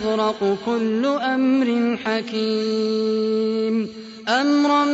[0.00, 3.88] يفرق كل أمر حكيم.
[4.28, 4.84] أمرا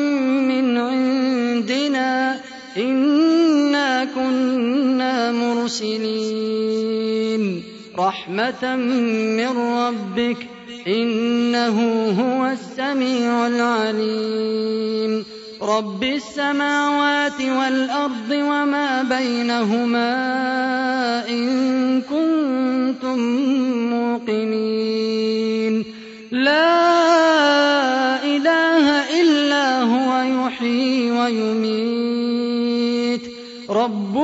[0.51, 2.41] من عندنا
[2.77, 6.83] إنا كنا مرسلين.
[7.99, 8.77] رحمة
[9.37, 10.47] من ربك
[10.87, 11.79] إنه
[12.21, 15.25] هو السميع العليم.
[15.63, 20.09] رب السماوات والأرض وما بينهما
[21.29, 23.19] إن كنتم
[23.91, 24.46] موقنين.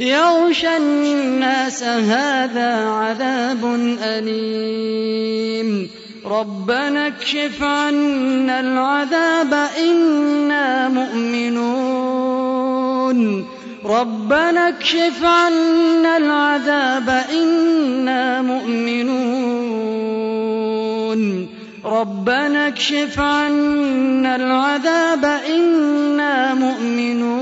[0.00, 3.64] يغشى الناس هذا عذاب
[4.02, 5.90] أليم.
[6.26, 11.92] ربنا اكشف عنا العذاب إنا مؤمنون.
[13.84, 19.52] ربنا اكشف عنا العذاب إنا مؤمنون.
[21.84, 27.41] ربنا اكشف عنا العذاب إنا مؤمنون.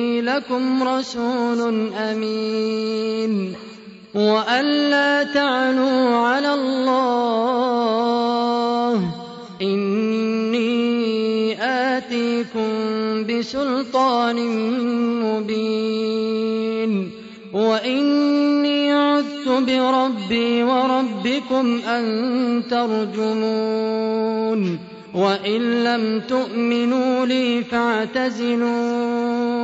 [0.21, 3.53] لكم رسول أمين
[4.15, 7.81] وأن لا تعلوا على الله
[9.61, 10.71] إني
[11.63, 12.69] آتيكم
[13.29, 14.35] بسلطان
[15.23, 17.11] مبين
[17.53, 24.21] وإني عذت بربي وربكم أن ترجمون
[25.15, 29.10] وإن لم تؤمنوا لي فاعتزلون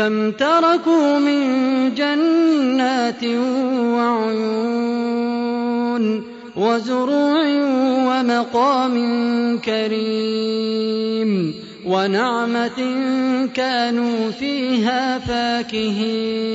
[0.00, 1.44] كم تركوا من
[1.94, 3.24] جنات
[3.94, 5.24] وعيون
[6.56, 7.44] وزروع
[8.08, 8.96] ومقام
[9.58, 11.54] كريم
[11.86, 12.96] ونعمة
[13.54, 16.50] كانوا فيها فاكهين.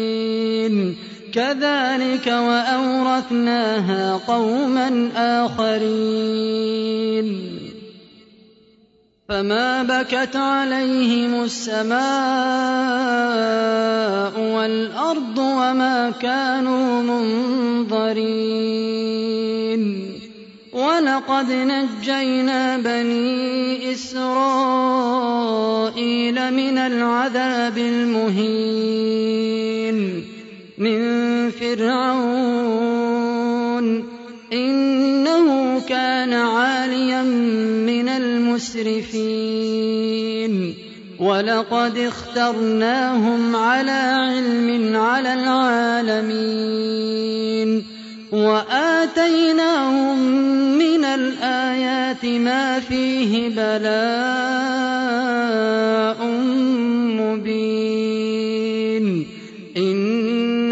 [1.34, 6.76] كذلك وأورثناها قوما آخرين.
[9.30, 12.00] فما بكت عليهم السماء
[14.40, 18.26] والأرض وما كانوا منظرين
[20.74, 24.34] ولقد نجينا بني إسرائيل
[26.54, 29.16] من العذاب المهين
[30.78, 31.02] من
[31.50, 32.76] فرعون
[34.54, 34.85] إنه
[38.56, 40.54] المسرفين.
[41.20, 46.26] ولقد اخترناهم على علم على العالمين.
[48.32, 50.20] وآتيناهم
[50.78, 53.96] من الآيات ما فيه بلاء
[57.22, 59.28] مبين.
[59.78, 60.72] إن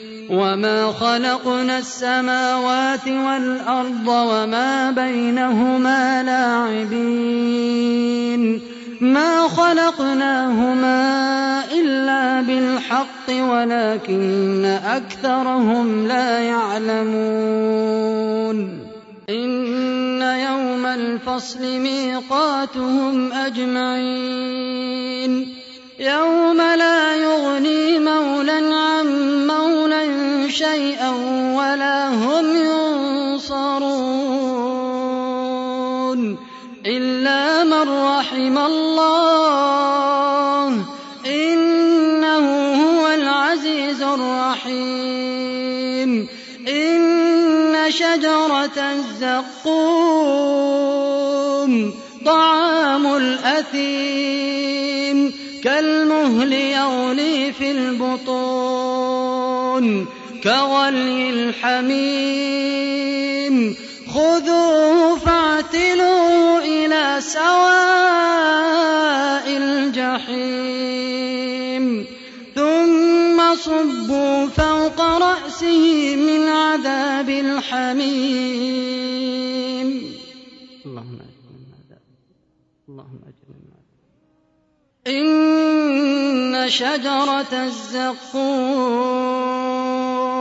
[0.31, 7.81] وما خلقنا السماوات والأرض وما بينهما لاعبين
[9.01, 11.01] ما خلقناهما
[11.71, 17.51] إلا بالحق ولكن أكثرهم لا يعلمون
[19.29, 24.71] إن يوم الفصل ميقاتهم أجمعين
[25.99, 29.00] يوم لا يغني مولى عن
[30.61, 31.09] شيئا
[31.57, 33.81] ولا هم ينصرون
[36.85, 40.67] إلا من رحم الله
[41.25, 44.69] إنه هو العزيز الرحيم.
[46.67, 49.71] إن شجرة الزقوم
[52.25, 54.61] طعام الأثيم
[55.63, 58.81] كالمهل يغلي في البطون.
[60.43, 62.35] كغلي الحميم.
[64.13, 68.41] خذوه فاعتلوه إلى سواء
[69.57, 70.85] الجحيم.
[72.55, 78.71] ثم صبوا فوق رأسه من عذاب الحميم.
[80.85, 81.97] اللهم أجرنا
[82.89, 83.77] اللهم أجرنا
[85.07, 89.50] إن شجرة الزقوم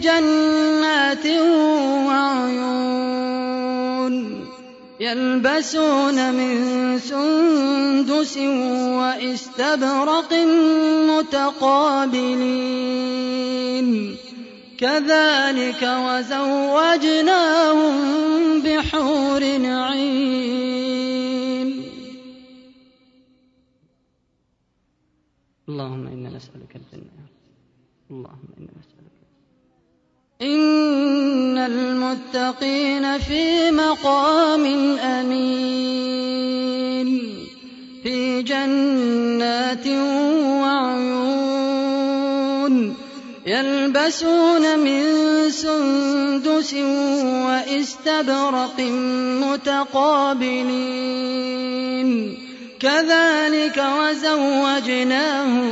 [0.00, 1.26] جنات
[2.06, 3.34] وعيون
[5.00, 6.54] يلبسون من
[6.98, 8.36] سندس
[8.98, 10.32] واستبرق
[11.10, 12.68] متقابلين.
[14.78, 17.94] كذلك وزوجناهم
[18.62, 20.48] بحور عين
[25.68, 27.26] اللهم إنا نسألك الجنة.
[28.10, 29.16] اللهم إنا نسألك
[30.42, 34.64] إن المتقين في مقام
[34.98, 36.38] أمين
[38.02, 39.86] في جنات
[40.62, 41.48] وعيون
[43.46, 45.04] يلبسون من
[45.50, 46.74] سندس
[47.44, 48.80] واستبرق
[49.42, 50.78] متقابلين
[52.80, 55.64] كذلك وزوجناهم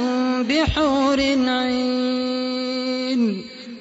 [0.42, 2.05] بحور عين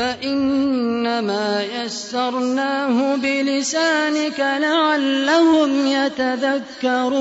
[0.00, 7.20] فإنما يسرناه بلسانك لعلهم يتذكرون.